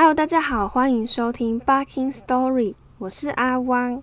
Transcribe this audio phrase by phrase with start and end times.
[0.00, 4.00] Hello，大家好，欢迎收听《Barking Story》，我是阿汪。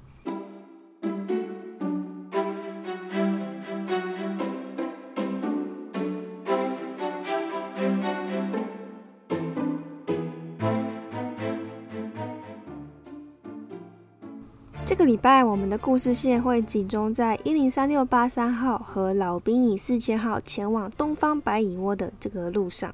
[14.83, 22.93] 这个礼拜，我们的故事线会集中在一零三六八三号和老兵乙四千号前往东方白蚁窝的这个路上。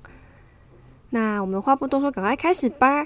[1.14, 3.06] 那我们话不多说，赶快开始吧。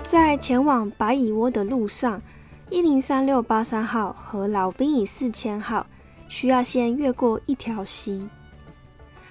[0.00, 2.22] 在前往白蚁窝的路上，
[2.70, 5.86] 一零三六八三号和老兵乙四千号
[6.28, 8.26] 需要先越过一条溪。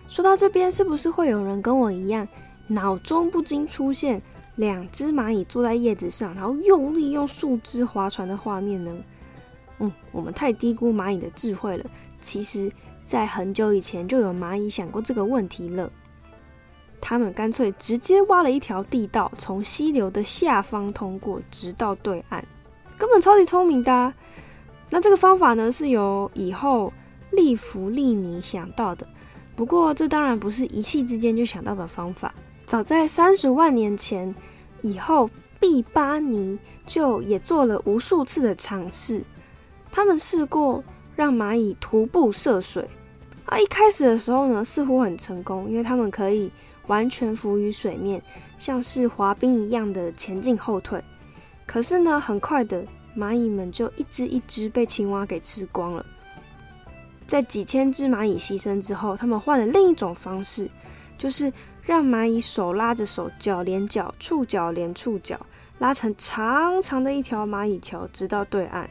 [0.07, 2.27] 说到这边，是不是会有人跟我一样，
[2.67, 4.21] 脑中不禁出现
[4.57, 8.95] 两只蚂蚁坐在叶子上，然后用力用树枝划船的画面呢？
[9.79, 11.85] 嗯，我们太低估蚂蚁的智慧了。
[12.21, 12.71] 其实，
[13.03, 15.91] 在很久以前就有蚂蚁想过这个问题了。
[17.01, 22.41] 他们干脆直接挖了一条地道，从溪流的下方通过，直到对岸，
[22.97, 24.13] 根本超级聪明的。
[24.89, 26.93] 那这个方法呢，是由以后
[27.31, 29.05] 利弗利尼想到的。
[29.55, 32.33] 不过，这当然不是一气之间就想到的方法。
[32.65, 34.33] 早在三十万年前
[34.81, 39.23] 以后，毕巴尼就也做了无数次的尝试。
[39.95, 40.83] 他们试过
[41.15, 42.83] 让蚂蚁徒步涉水，
[43.45, 46.51] 啊，一开始的时候呢，似乎很成功，因为他们可以
[46.87, 48.19] 完全浮于水面，
[48.57, 50.99] 像是滑冰一样的前进后退。
[51.67, 52.83] 可是呢，很快的，
[53.15, 56.03] 蚂蚁们就一只一只被青蛙给吃光了。
[57.27, 60.67] 在几千只蚂蚁牺牲之后，他们换了另一种方式，
[61.19, 65.39] 就是让蚂蚁手拉着手，脚连脚，触角连触角，
[65.77, 68.89] 拉成长长的一条蚂蚁桥，直到对岸。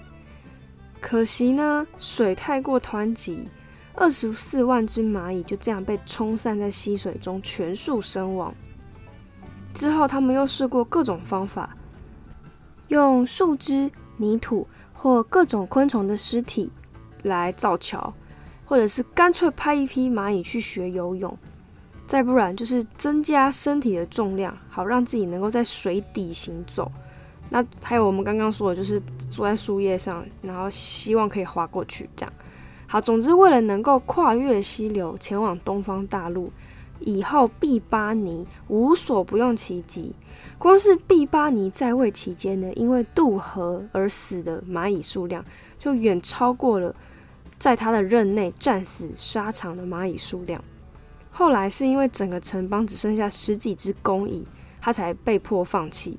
[1.03, 3.47] 可惜呢，水太过湍急，
[3.95, 8.55] 二十四万只蚂蚁就这样被冲散在溪水中，全数身亡。
[9.75, 11.77] 之后，他们又试过各种方法，
[12.89, 16.70] 用树枝、泥土或各种昆虫的尸体
[17.23, 18.14] 来造桥。
[18.64, 21.36] 或者是干脆派一批蚂蚁去学游泳，
[22.07, 26.91] 再不然就是增加身体的重量，好让自己能够在水底行走。
[27.55, 28.98] 那还有我们刚刚说的，就是
[29.29, 32.33] 坐在树叶上，然后希望可以滑过去，这样。
[32.86, 36.51] 好，总之为了能够跨越溪流前往东方大陆，
[37.01, 40.14] 以后毕巴尼无所不用其极。
[40.57, 45.45] 光是毕巴尼在位期间呢，因为渡河而死的蚂蚁数量
[45.79, 46.96] 就远超过了。
[47.58, 50.64] 在他的任内战死沙场的蚂蚁数量，
[51.30, 54.45] 后来是因为整个城邦只剩下十几只工蚁，
[54.80, 56.18] 他才被迫放弃。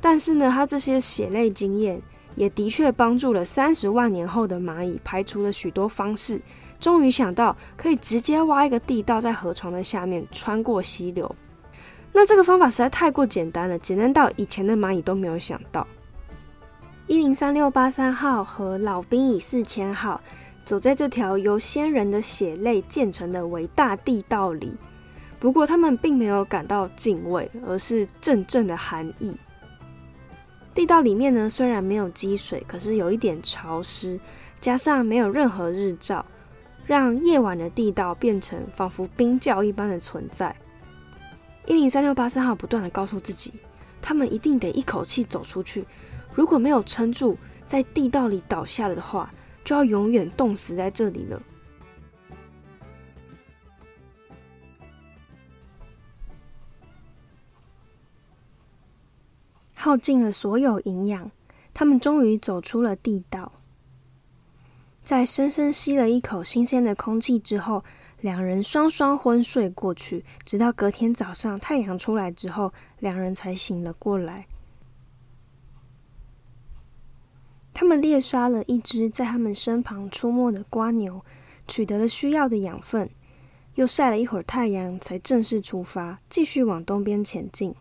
[0.00, 2.00] 但是呢，他这些血泪经验
[2.34, 6.40] 也的确帮助了三十万年后的蚂蚁排除了许多方式，
[6.78, 11.34] 终于想到可以直接挖一个地道在河床的下面穿过溪流。
[12.12, 15.86] 那这个方法实在太过简单了，简单到以前的蚂蚁都没有想到。
[17.06, 20.20] 一零三六八三号和老兵乙四千号
[20.64, 24.74] 走在这条由先人的血泪建成的伟大地道里，
[25.40, 29.36] 不过他们并没有感到敬畏，而是阵阵的寒意。
[30.74, 34.20] 地道里面呢，虽然没有积水，可是有一点潮湿，
[34.60, 36.24] 加上没有任何日照，
[36.86, 40.54] 让夜晚的地道变成仿佛冰窖一般的存在。
[41.66, 43.52] 一零三六八三号不断的告诉自己，
[44.00, 45.84] 他们一定得一口气走出去。
[46.32, 47.36] 如果没有撑住，
[47.66, 49.32] 在地道里倒下了的话，
[49.64, 51.42] 就要永远冻死在这里了。
[59.80, 61.30] 耗尽了所有营养，
[61.72, 63.52] 他们终于走出了地道。
[65.04, 67.84] 在深深吸了一口新鲜的空气之后，
[68.20, 74.48] 两人双双昏睡过去，直到隔天早上太阳出来之后，两人才醒了过来。
[77.72, 81.24] 他们猎杀了一只在他们身旁出没的瓜牛，
[81.68, 83.08] 取得了需要的养分，
[83.76, 87.76] 又晒了一会儿太阳，才正式出发，继续往东边前进。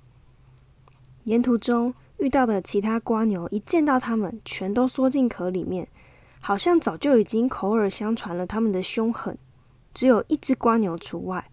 [1.27, 5.89] 沿途中遇到的其他瓜牛，一见到他们，全都缩进壳里面，
[6.39, 9.37] 好像早就已经口耳相传了他们的凶狠。
[9.93, 11.51] 只有一只瓜牛除外，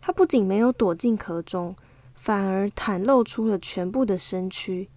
[0.00, 1.76] 它不仅没有躲进壳中，
[2.14, 4.88] 反而袒露出了全部的身躯。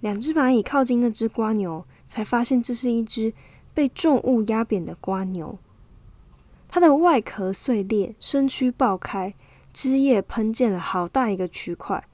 [0.00, 3.32] 两只蚂蚁靠近那只瓜牛，才发现这是一只
[3.72, 5.58] 被重物压扁的瓜牛。
[6.68, 9.34] 它的外壳碎裂，身躯爆开，
[9.74, 12.04] 汁液喷溅了好大一个区块。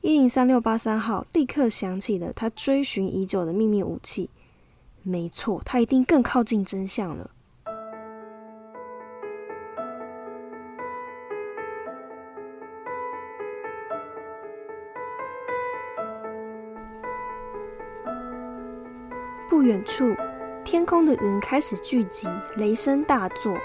[0.00, 4.30] 一零三六八三号立刻想起了他追寻已久的秘密武器，
[5.02, 7.30] 没错，他一定更靠近真相了。
[19.48, 20.14] 不远处，
[20.64, 22.26] 天空的云开始聚集，
[22.56, 23.56] 雷声大作，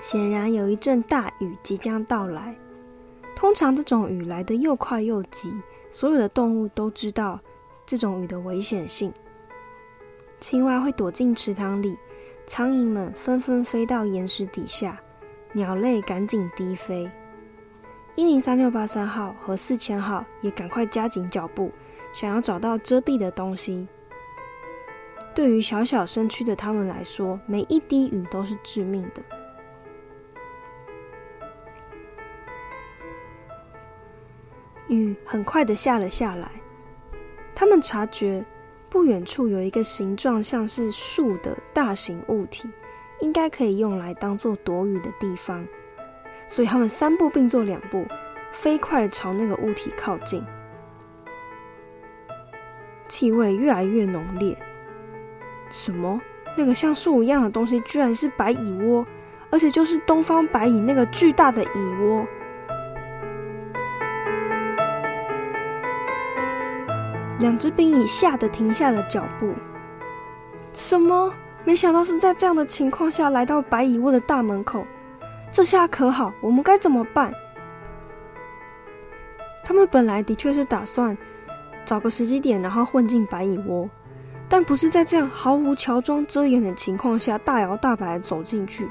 [0.00, 2.56] 显然有一阵大雨即将到来。
[3.36, 5.52] 通常这种雨来得又快又急，
[5.90, 7.40] 所有的动物都知道
[7.86, 9.12] 这种雨的危险性。
[10.40, 11.96] 青蛙会躲进池塘里，
[12.46, 15.00] 苍蝇们纷纷飞到岩石底下，
[15.52, 17.10] 鸟类赶紧低飞。
[18.14, 21.70] 一零三六八三号和四千号也赶快加紧脚步，
[22.12, 23.86] 想要找到遮蔽的东西。
[25.34, 29.22] 对于小小身躯的他们来说，每一滴雨都是致命的。
[34.90, 36.50] 雨很快的下了下来，
[37.54, 38.44] 他们察觉。
[38.92, 42.68] 不远处有一个形状像是树的大型物体，
[43.20, 45.64] 应该可以用来当做躲雨的地方，
[46.48, 48.04] 所以他们三步并作两步，
[48.50, 50.44] 飞快的朝那个物体靠近。
[53.06, 54.58] 气味越来越浓烈，
[55.70, 56.20] 什么？
[56.56, 59.06] 那个像树一样的东西，居然是白蚁窝，
[59.50, 62.26] 而且就是东方白蚁那个巨大的蚁窝。
[67.40, 69.52] 两只兵蚁吓得停下了脚步。
[70.72, 71.32] 什么？
[71.64, 74.86] 没想到是在这样的情况下来到白蚁窝的大门口，
[75.50, 77.32] 这下可好，我们该怎么办？
[79.64, 81.16] 他们本来的确是打算
[81.84, 83.88] 找个时机点，然后混进白蚁窝，
[84.48, 88.88] 但不是在这样毫无乔装遮掩的情况下大摇大摆走进去。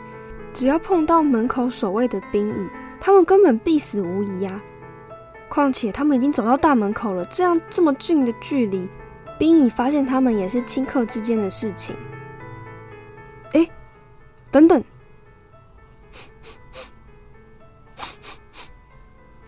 [0.53, 2.69] 只要碰到门口守卫的兵蚁，
[2.99, 4.59] 他们根本必死无疑呀。
[5.49, 8.87] 况且他们已经走到大门口了，这样这么近的距离，
[9.37, 11.95] 冰蚁发现他们也是顷刻之间的事情。
[13.53, 13.67] 哎，
[14.51, 14.83] 等等，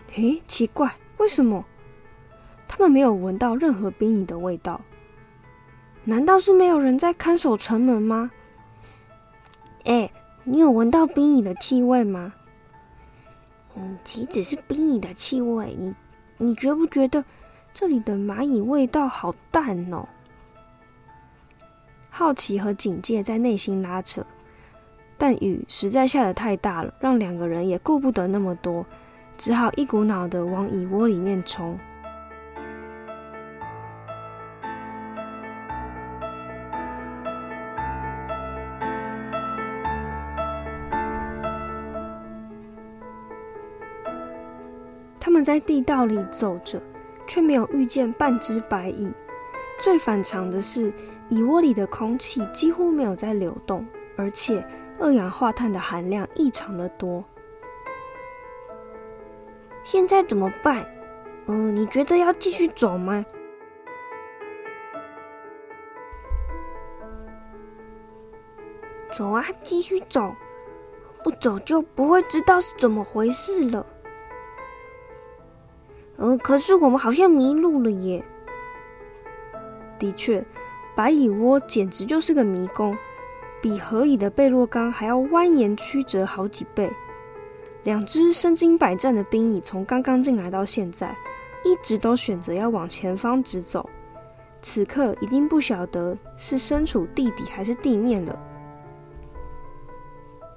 [0.17, 1.63] 哎，奇怪，为什么
[2.67, 4.81] 他们没有闻到任何冰蚁的味道？
[6.03, 8.31] 难道是没有人在看守城门吗？
[9.85, 10.11] 哎，
[10.43, 12.33] 你有闻到冰蚁的气味吗？
[13.75, 15.75] 嗯，岂止是逼你的气味？
[15.79, 15.93] 你，
[16.37, 17.23] 你觉不觉得
[17.73, 20.07] 这里的蚂蚁味道好淡哦？
[22.09, 24.25] 好奇和警戒在内心拉扯，
[25.17, 28.85] 但雨实在下的太大了，让两个人也顾不得那么多，
[29.37, 31.79] 只好一股脑的往蚁窝里面冲。
[45.43, 46.81] 在地道里走着，
[47.27, 49.11] 却没有遇见半只白蚁。
[49.79, 50.93] 最反常的是，
[51.29, 53.85] 蚁窝里的空气几乎没有在流动，
[54.15, 54.65] 而且
[54.99, 57.23] 二氧化碳的含量异常的多。
[59.83, 60.85] 现在怎么办？
[61.47, 63.25] 嗯，你觉得要继续走吗？
[69.17, 70.35] 走啊，继续走，
[71.23, 73.85] 不走就不会知道是怎么回事了。
[76.21, 78.23] 呃，可是我们好像迷路了耶。
[79.97, 80.45] 的确，
[80.95, 82.95] 白蚁窝简直就是个迷宫，
[83.59, 86.91] 比河蚁的贝洛冈还要蜿蜒曲折好几倍。
[87.83, 91.17] 两只身经百战的兵蚁从刚刚进来到现在，
[91.65, 93.89] 一直都选择要往前方直走。
[94.61, 98.39] 此刻已经不晓得是身处地底还是地面了。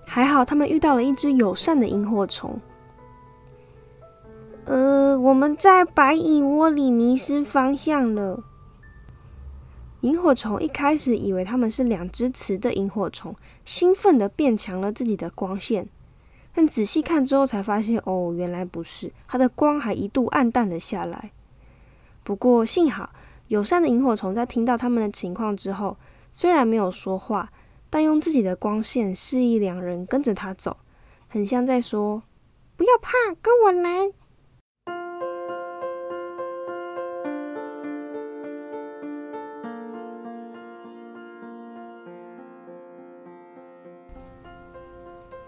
[0.06, 2.60] 还好他们遇到了一只友善的萤火虫。
[5.24, 8.44] 我们在白蚁窝里迷失方向了。
[10.02, 15.88] 萤火虫一开始以为他们是两只雌的萤火虫，兴奋的变强了自己的光线，
[16.52, 21.32] 但仔细看之后才发现，哦，原来不是，它的光还一度暗淡了下来。
[22.22, 23.08] 不过幸好，
[23.48, 25.96] 友善的萤火虫在听到他们的情况之后，
[26.34, 27.50] 虽然没有说话，
[27.88, 30.76] 但用自己的光线示意两人跟着他走，
[31.26, 32.22] 很像在说
[32.76, 34.12] ：“不要怕，跟我来。”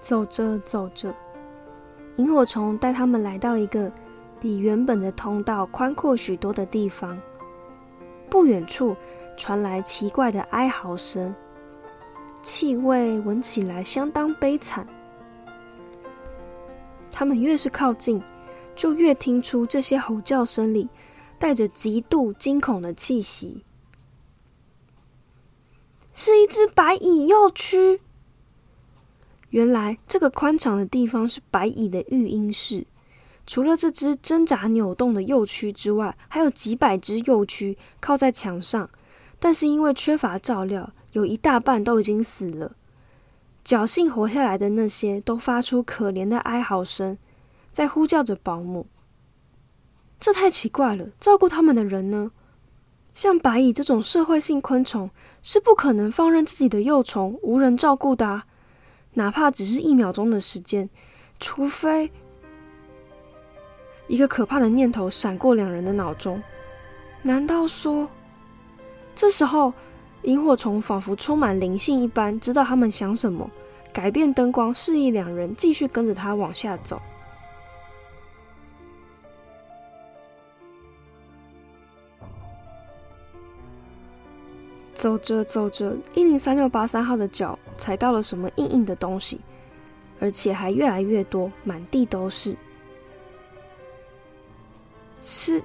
[0.06, 1.12] 走着走着，
[2.14, 3.90] 萤火虫带他们来到一个
[4.38, 7.20] 比原本的通道宽阔许多的地方。
[8.30, 8.96] 不远处
[9.36, 11.34] 传来奇怪的哀嚎声，
[12.40, 14.86] 气味闻起来相当悲惨。
[17.10, 18.22] 他们越是靠近，
[18.76, 20.88] 就越听出这些吼叫声里
[21.36, 23.64] 带着极度惊恐的气息。
[26.14, 27.98] 是一只白蚁幼蛆。
[29.50, 32.86] 原来这个宽敞的地方是白蚁的育婴室。
[33.46, 38.90] 除了这只挣扎扭动的幼蛆之外，还有几百只幼蛆靠在墙上，
[39.38, 42.74] 但是因为缺乏照料，有一大半都已经死了。
[43.64, 47.18] 侥幸活下来的那些，都发出可怜的哀嚎声，
[47.70, 48.86] 在呼叫着保姆。
[50.18, 52.32] 这太奇怪了，照顾他们的人呢？
[53.14, 55.10] 像白蚁这种社会性昆虫，
[55.42, 58.42] 是不可能放任自己的幼虫无人照顾的，
[59.16, 60.90] 哪怕只是一秒钟的时间，
[61.40, 62.12] 除非……
[64.08, 66.42] 一个可怕的念头闪过两人的脑中，
[67.22, 68.06] 难道说……
[69.14, 69.72] 这时候，
[70.24, 73.50] 萤火虫仿佛充满灵性一般，知道他们想什么，
[73.90, 77.00] 改变灯光，示意两人继续跟着他往下走。
[85.06, 89.38] 走着走着，一零三六八三号的脚踩到了什么硬硬的东西，
[90.18, 92.56] 而且还越来越多，满地都是。
[95.20, 95.62] 是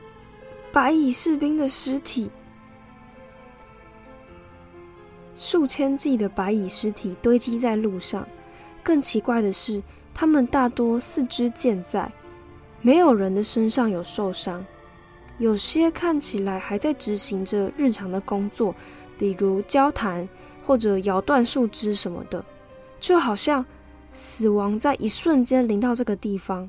[0.71, 2.29] 白蚁士兵的尸体，
[5.35, 8.27] 数千计的白蚁尸体堆积在路上。
[8.83, 9.81] 更奇怪的是，
[10.13, 12.11] 他们大多四肢健在，
[12.83, 14.63] 没有人的身上有受伤。
[15.39, 18.75] 有些看起来还在执行着日常的工作，
[19.21, 20.27] 比如交谈
[20.65, 22.43] 或者摇断树枝什么的，
[22.99, 23.63] 就好像
[24.11, 26.67] 死亡在一瞬间临到这个地方。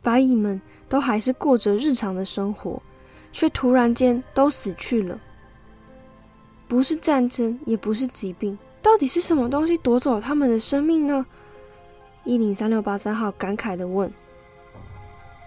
[0.00, 0.60] 白蚁们。
[0.88, 2.80] 都还是过着日常的生活，
[3.30, 5.20] 却突然间都死去了。
[6.66, 11.26] 不是战争，也不是疾病，到底是什么东西夺走了他们的生命呢？
[12.24, 14.10] 一零三六八三号感慨的问。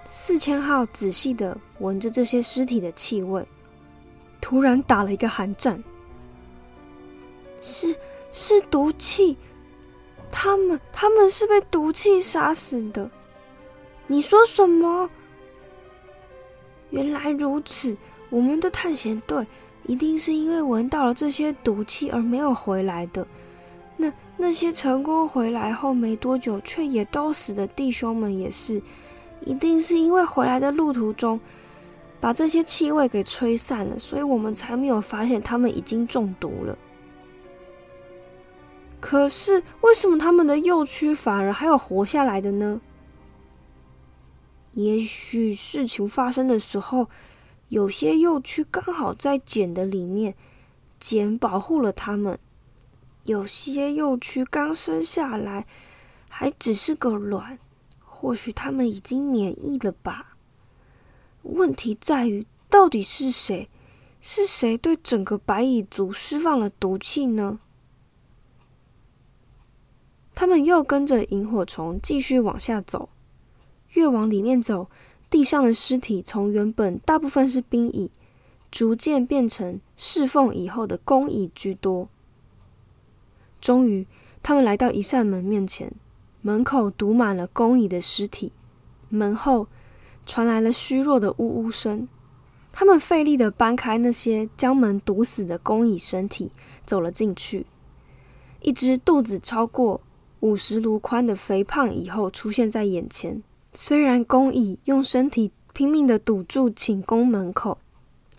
[0.08, 3.44] 四千号仔细的闻着这些尸体的气味，
[4.40, 5.84] 突然打了一个寒战。
[7.62, 7.96] 是
[8.34, 9.38] 是毒气，
[10.30, 13.10] 他们他们是被毒气杀死的。
[14.08, 15.10] 你说什么？
[16.90, 17.96] 原来如此，
[18.30, 19.48] 我们的探险队
[19.86, 23.26] 一定是因为闻到了这些毒气而没有回来的。
[23.96, 28.82] 那那些成功回来后没多久却也都死的弟兄们也是，
[29.46, 31.40] 一定是因为回来的路途中
[32.20, 36.78] 把这些气味给吹散了，所以我们才没有发现他们已经中毒了。
[39.02, 42.80] 可是为什么他们的幼区反而还有活下来的呢？
[44.74, 47.10] 也许事情发生的时候，
[47.68, 50.36] 有些幼蛆刚好在茧的里面，
[51.00, 52.38] 茧保护了它们；
[53.26, 55.66] 有些幼蛆刚生下来，
[56.30, 57.60] 还只是个卵，
[58.06, 60.38] 或许它们已经免疫了吧。
[61.42, 63.68] 问题在于，到底是谁？
[64.22, 67.60] 是谁对整个白蚁族释放了毒气呢？
[70.34, 73.10] 他们又跟着萤火虫继续往下走。
[73.94, 74.90] 越往里面走，
[75.30, 78.10] 地上的尸体从原本大部分是兵蚁，
[78.72, 82.08] 逐渐变成侍奉以后的工蚁居多。
[83.60, 84.08] 终于，
[84.42, 85.94] 他们来到一扇门面前，
[86.42, 88.54] 门口堵满了工蚁的尸体，
[89.10, 89.68] 门后
[90.26, 92.08] 传来了虚弱的呜呜声。
[92.72, 96.52] 他们费力的搬开那些将门堵死的工蚁身体，
[96.86, 97.66] 走了进去。
[98.62, 100.00] 一只肚子超过
[100.42, 103.42] 五十卢宽的肥胖蚁后出现在眼前。
[103.74, 107.78] 虽然工蚁用身体拼命的堵住寝宫门口，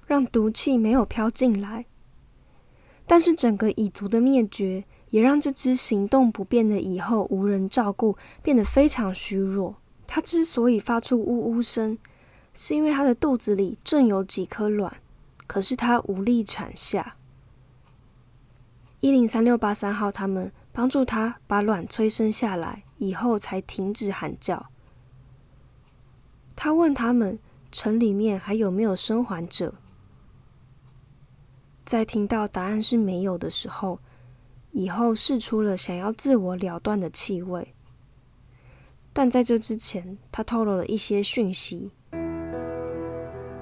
[0.07, 1.87] 让毒气没有飘进来，
[3.07, 9.77] 但是整个蚁族的灭绝也让这只行动不便的蚁后无人照顾，变得非常虚弱。
[10.07, 11.97] 它之所以发出呜呜声，
[12.53, 14.97] 是因为它的肚子里正有几颗卵，
[15.47, 17.17] 可是它无力产下。
[19.01, 24.71] 一零三六八三号他们帮助它把卵催生下来，以后才停止喊叫。
[26.57, 27.39] 他问他们
[27.71, 29.75] ：“城里面还有没有生还者？”
[31.85, 33.99] 在听到答案是没有的时候，
[34.71, 37.75] 以后试出了想要自我了断的气味。
[39.13, 41.91] 但在这之前，他透露了一些讯息。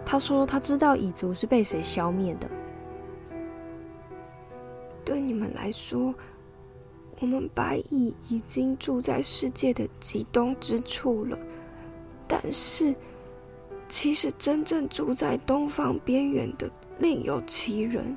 [0.07, 2.49] 他说：“他知道蚁族是被谁消灭的。
[5.05, 6.15] 对你们来说，
[7.21, 11.39] 我们白蚁已经住在世界的极东之处了。”
[12.27, 12.95] 但是，
[13.89, 18.17] 其实真正住在东方边缘的另有其人。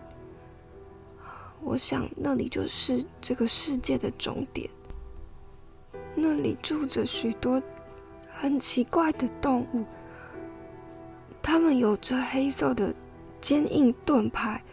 [1.63, 4.69] 我想那里就是这个世界的终点。
[6.15, 7.61] 那里住着许多
[8.29, 9.83] 很奇怪的动物，
[11.41, 12.93] 它们有着黑色的
[13.41, 14.63] 坚硬盾牌，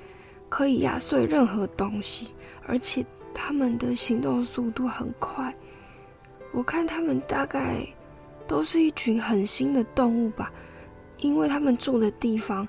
[0.51, 2.35] 可以压碎任何东西，
[2.67, 5.55] 而且他们的行动速度很快。
[6.53, 7.87] 我看他们大概
[8.47, 10.53] 都是一群狠心的动物吧，
[11.19, 12.67] 因为他们住的地方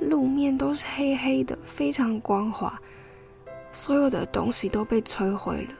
[0.00, 2.78] 路面都是黑黑的，非常光滑，
[3.72, 5.70] 所有的东西都被摧毁了。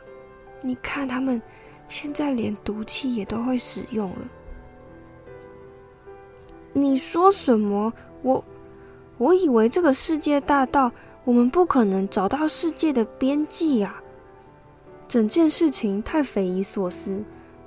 [0.62, 1.40] 你看他们
[1.88, 4.28] 现在连毒气也都会使用了。
[6.73, 7.92] 你说什么？
[8.23, 8.44] 我
[9.18, 10.90] 我以为这个世界大到
[11.25, 14.02] 我们不可能找到世界的边际啊！
[15.08, 17.22] 整件事情太匪夷所思，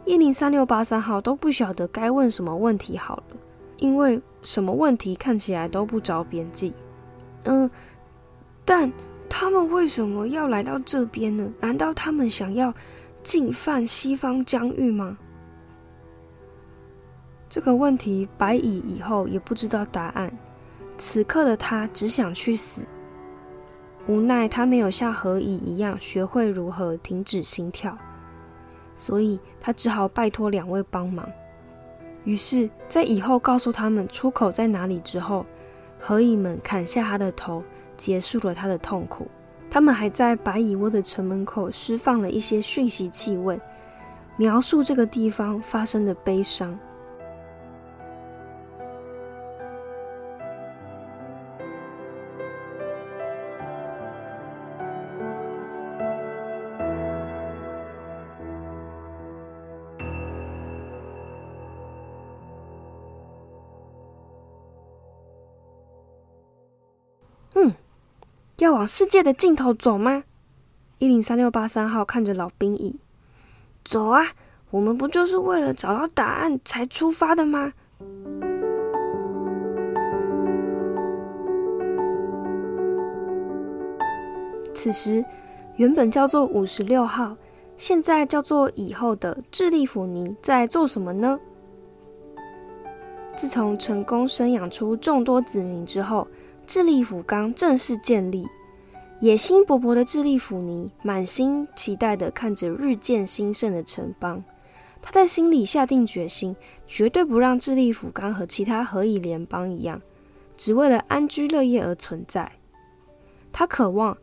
[0.06, 3.38] 一零三六八三号都不晓得该问什么问题好了，
[3.78, 6.74] 因为什么问题看起来都不着边际。
[7.44, 7.70] 嗯，
[8.66, 8.92] 但
[9.30, 11.50] 他们为什么要来到这边呢？
[11.62, 12.74] 难道他们想要
[13.24, 15.18] 进犯西方疆域吗？
[17.48, 20.32] 这个问题，白蚁以后也不知道答案。
[20.98, 22.84] 此刻的他只想去死，
[24.10, 27.96] 无奈他没有像何以一样学会如何停止心跳，
[28.96, 31.30] 所以他只好拜托两位帮忙。
[32.24, 35.46] 于是，在以后告诉他们出口在哪里之后，
[36.00, 37.64] 何以们砍下他的头，
[37.96, 39.28] 结束了他的痛苦。
[39.70, 43.62] 他们还在白蚁窝的城门口释放了一些讯息气味，
[44.38, 46.76] 描述这个地方发生的悲伤。
[68.70, 70.24] 往世界的尽头走吗？
[70.98, 73.00] 一零三六八三号看着老兵蚁，
[73.84, 74.22] 走啊！
[74.72, 77.74] 我们不就是为了找到答案才出发的吗？
[84.74, 85.24] 此时，
[85.78, 87.36] 原本叫做五十六号，
[87.78, 91.40] 现在叫做以后的智利府尼在做什么呢？
[93.36, 96.28] 自从成功生养出众多子民之后。
[96.68, 98.48] 智利府刚正式建立，
[99.22, 104.42] 野心勃勃的智利府尼满心期待的看着日渐兴盛的城邦，
[105.02, 106.56] 他在心里下定决心，
[106.88, 110.02] 绝对不让智利府冈和其他何以联邦一样，
[110.56, 112.50] 只为了安居乐业而存在。
[113.52, 114.18] 他渴望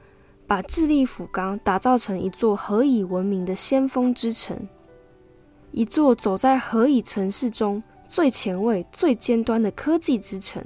[0.47, 4.67] 把智利府冈打造成一座何以闻名的先锋之城，
[5.73, 10.65] 一座走在何以城市中最前卫、最尖端的科技之城。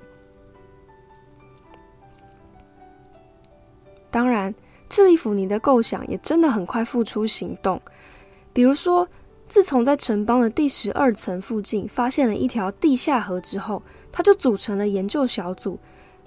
[4.10, 4.54] 当然，
[4.88, 7.80] 智利府尼的构想也真的很快付出行动。
[8.52, 9.06] 比如说，
[9.48, 15.78] 自从在城邦的第十二层附近发现了一条地下河之后，他就组成了研究小组，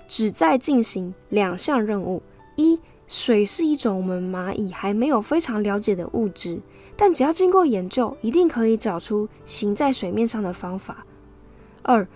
[0.08, 2.22] 旨在进行两项任务：
[2.56, 6.60] 一，水是一种我们蚂蚁还没有非常了解的物质，
[6.96, 10.96] 但只要经过研究，一定可以找出行在水面上的方法；
[11.82, 12.08] 二，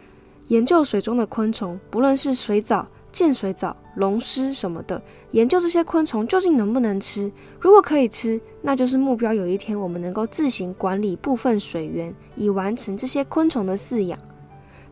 [0.48, 2.88] 研究水中的昆虫，不论是水藻。
[3.10, 7.32] 见水藻、龙虱什么的，研究这些昆虫究竟能不能吃。
[7.60, 9.34] 如果可以吃，那就是目标。
[9.34, 14.18] 有一天，我们能够自行管理部分水源，以完成这些昆虫的饲养。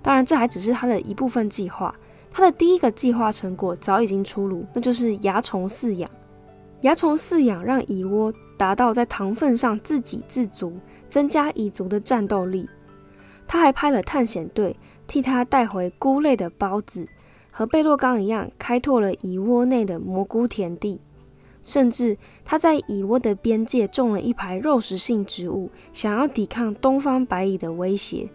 [0.02, 1.96] 当然，这还只是他的一部分计划。
[2.32, 6.10] 他的第一个计划成果早已经出炉，那就是蚜虫饲养。
[6.82, 10.74] 蚜虫饲养让蚁窝达到在糖分上自给自足，
[11.08, 12.70] 增加蚁族的战斗力。
[13.48, 14.76] 他还派了探险队
[15.08, 17.08] 替他带回菇类的孢子。
[17.58, 21.00] 和贝洛刚一样，开拓了蚁窝内的蘑菇田地，
[21.64, 28.30] 甚至他在蚁窝的边界种了一排肉食性植物，想要抵抗东方白蚁的威胁。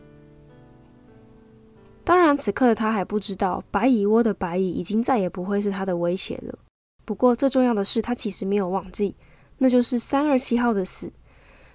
[2.03, 6.59] 当然，此刻的他还不知道，白蚁窝的白蚁已经再也不会是他的威胁了。
[7.05, 9.17] 不过，最重要的是，他其实没有忘记，
[9.59, 11.13] 那就是三二七号的死，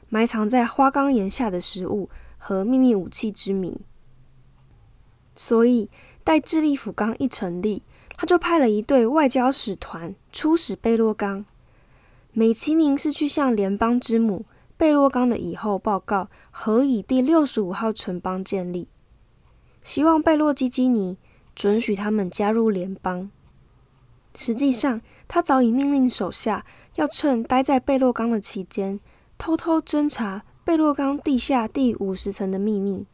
[0.10, 3.82] 埋藏在花岗岩下的食物和秘密武器之谜。
[5.36, 5.92] 所以。
[6.26, 7.84] 待智利府刚一成立，
[8.18, 11.46] 他就派了一队外交使团出使贝洛冈，
[12.34, 14.44] 美其名是去向联邦之母
[14.76, 18.88] 贝洛冈的以后报告何以第六十五号城邦建立，
[19.84, 21.20] 希望贝洛基基尼
[21.54, 23.30] 准许他们加入联邦。
[24.36, 29.00] 实际上，他早已命令手下要趁待在贝洛冈的期间，
[29.38, 33.06] 偷偷侦查贝洛冈地下第五十层的秘密。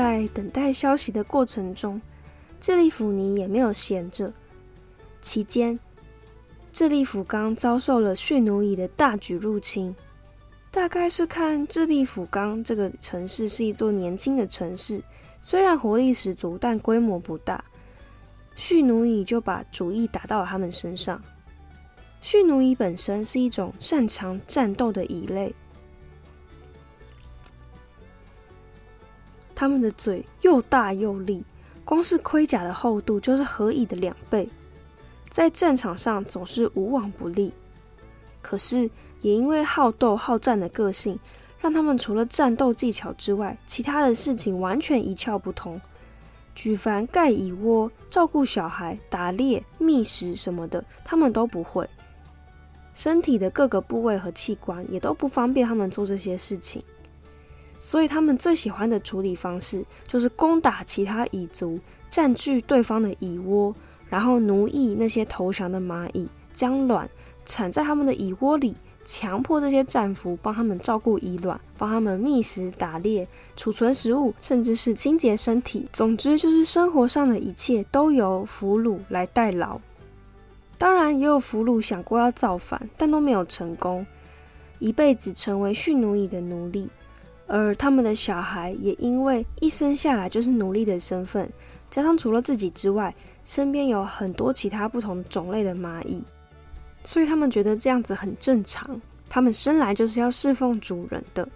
[0.00, 2.00] 在等待消息的过程中，
[2.58, 4.32] 智利府尼也没有闲着。
[5.20, 5.78] 期间，
[6.72, 9.94] 智利府刚遭受了驯奴蚁的大举入侵，
[10.70, 15.02] 大概是看智利府刚这个城市是一座年轻的城市，
[15.38, 17.62] 虽然活力十足，但规模不大。
[18.56, 21.22] 蓄奴乙就把主意打到了他们身上。
[22.22, 25.54] 蓄奴乙本身是一种擅长战斗的蚁类，
[29.60, 31.44] 他们的嘴又大又利，
[31.84, 34.48] 光是盔甲的厚度就是河蚁的两倍，
[35.28, 37.52] 在战场上总是无往不利。
[38.40, 38.88] 可是
[39.20, 41.18] 也因为好斗好战的个性，
[41.60, 45.78] 让他们除了战斗技巧之外，其他的事情完全一窍不通。
[46.54, 51.86] 举凡盖蚁窝、照顾小孩、打猎、觅食什么的，他们都不会。
[52.94, 56.82] 身体的各个部位和器官也都不方便他们做这些事情，
[57.80, 63.74] 所以他们最喜欢的处理方式就是攻打其他蚁族，占据对方的蚁窝，
[64.08, 67.10] 然后奴役那些投降的蚂蚁，将卵
[67.44, 68.76] 产在他们的蚁窝里。
[69.02, 75.88] 强迫这些战俘帮他们照顾蚁卵，帮他们觅食、打猎、储存食物，甚至是清洁身体。
[75.90, 79.80] 总之，就是生活上的一切都由俘虏来代劳。
[80.76, 84.06] 当然，也有俘虏想过要造反，但都没有成功，
[84.78, 86.88] 一辈子成为蓄奴蚁的奴隶。
[87.52, 91.50] 而他们的小孩也因为一生下来就是奴隶的身份，
[91.90, 93.12] 加上除了自己之外，
[93.44, 96.22] 身边有很多其他不同种类的蚂蚁。
[97.02, 101.48] 所以他们觉得这样子很正常，他们生来就是要侍奉主人的。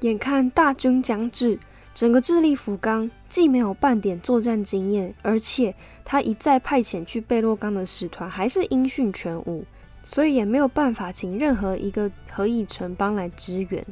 [0.00, 1.58] 眼看大军将至，
[1.94, 9.64] 整个智利福冈既没有半点作战经验，而且他一再派遣去贝洛冈的使团还是音讯全无，
[10.10, 13.86] 所以也没有办法请任何一个何以城邦来支援。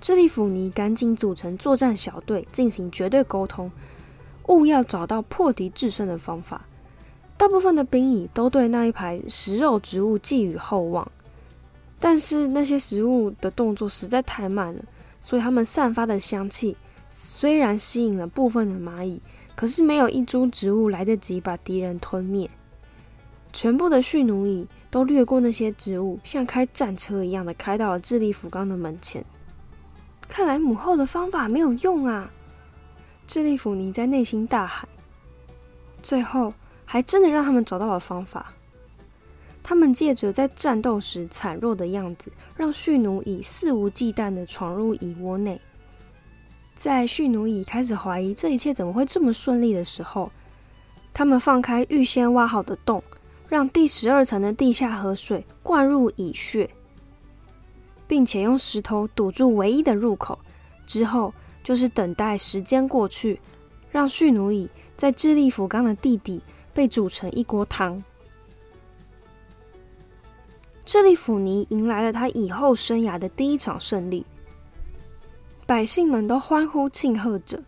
[0.00, 3.70] 智利府尼赶紧组成作战小队，进行绝对沟通，
[4.48, 6.66] 务要找到破敌制胜的方法。
[7.36, 11.08] 大部分的兵蚁都对那一排食肉植物寄予厚望，
[12.00, 14.84] 但是那些食物的动作实在太慢了，
[15.20, 16.76] 所以它们散发的香气
[17.10, 19.22] 虽然吸引了部分的蚂蚁，
[19.54, 22.50] 可是没有一株植物来得及把敌人吞灭。
[23.54, 29.24] 全部的蓄奴蚁都掠过那些植物，像开战车一样的开到了智利福冈的门前。
[30.28, 32.30] 看来母后的方法没有用啊！
[33.26, 34.86] 智利福尼在内心大喊。
[36.02, 36.52] 最后。
[36.86, 38.52] 还真的让他们找到了方法。
[39.62, 45.58] 他们借着在战斗时惨弱的样子，让蓄奴蚁肆无忌惮的闯入蚁窝内。
[46.74, 50.30] 在蓄奴蚁开始怀疑这一切怎么会这么顺利的时候，
[51.14, 53.02] 他们放开预先挖好的洞，
[53.48, 56.68] 让第十二层的地下河水灌入蚁穴，
[58.06, 60.38] 并且用石头堵住唯一的入口。
[60.86, 63.40] 之后就是等待时间过去，
[63.90, 66.42] 让蓄奴蚁在智利福冈的地底。
[66.74, 68.02] 被煮成一锅汤。
[70.84, 74.26] 智利府尼迎来了他以后生涯的第一场胜利，
[75.66, 77.62] 百姓们都欢呼庆贺着，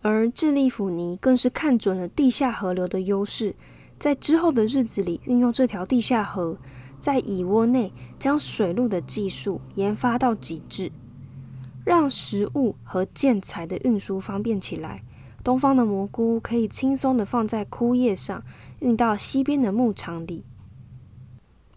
[0.00, 3.54] 而智利府尼更是看准了地下河流的优势，
[3.98, 6.56] 在之后的日子里运用这条地下河，
[7.00, 10.92] 在蚁窝内将水路的技术研发到极致，
[11.84, 15.02] 让食物和建材的运输方便起来。
[15.42, 18.42] 东方的蘑菇可以轻松的放在枯叶上，
[18.80, 20.44] 运到西边的牧场里。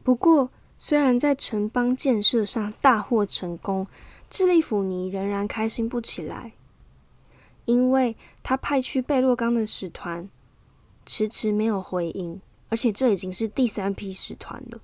[0.01, 3.85] 不过，虽然在城邦建设上大获成功，
[4.27, 6.53] 智利府尼仍然开心不起来，
[7.65, 10.27] 因为他派去贝洛冈的使团
[11.11, 14.79] 迟迟没有回应，而且这已经是第三批使团了。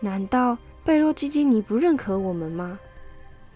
[0.00, 2.80] 难道贝洛基基尼不认可我们吗？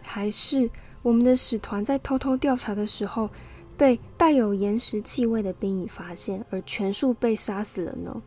[0.04, 0.70] 还是？
[1.02, 3.28] 我们的使团在偷偷调查的时候，
[3.76, 8.22] 被带有岩石气味的兵蚁发现，而全数被杀死了呢？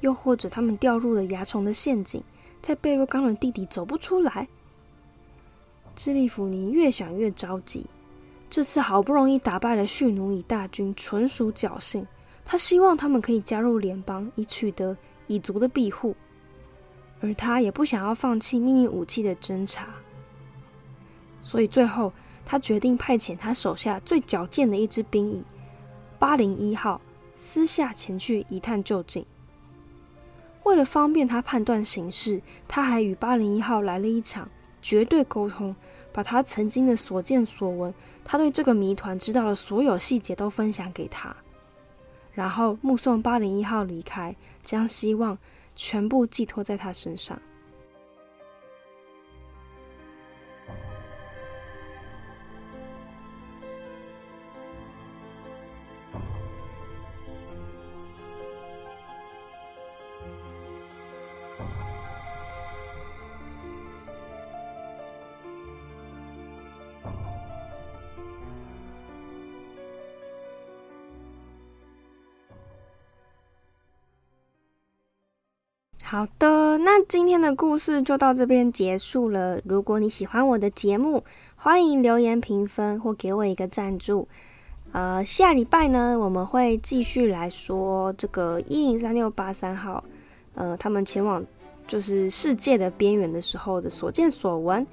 [0.00, 2.20] 又或者他们掉入了蚜虫的陷阱，
[2.60, 4.48] 在贝洛冈的地底走不出来？
[5.94, 7.86] 智利弗尼越想越着急。
[8.48, 12.06] 这次好不容易打败了蓄奴蚁大军，纯属侥幸。
[12.44, 16.14] 他希望他们可以加入联邦，以取得蚁族的庇护，
[17.20, 19.88] 而他也不想要放弃秘密武器的侦查。
[21.42, 22.12] 所以最后，
[22.44, 25.42] 他决定派遣他手下最矫健的一支兵蚁——
[26.18, 27.00] 八零一号，
[27.34, 29.26] 私下前去一探究竟。
[30.62, 34.48] 为了方便他判断形势，他还与八零一号来了一场
[34.80, 35.74] 绝对沟通，
[36.12, 37.92] 把他曾经的所见所闻，
[38.28, 41.34] 他对这个谜团知道的所有细节都分享给他，
[42.32, 45.38] 然后目送八零一号离开，将希望
[45.76, 47.40] 全部寄托在他身上。
[76.08, 79.60] 好的，那今天的故事就到这边结束了。
[79.64, 81.24] 如果你喜欢我的节目，
[81.56, 84.28] 欢迎留言评分或给我一个赞助。
[84.92, 90.04] 呃，下礼拜呢，我们会继续来说这个一零三六八三号，
[90.54, 91.44] 呃，他们前往
[91.88, 94.86] 就是世界的边缘的时候的所见所闻。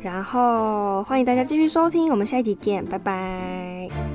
[0.00, 4.11] 然后欢迎大家继续收听，我们下一集见，拜拜。